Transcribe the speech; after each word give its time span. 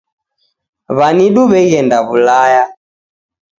W'anidu 0.97 1.41
w'eghenda 1.51 1.97
w'ulaya 2.07 2.63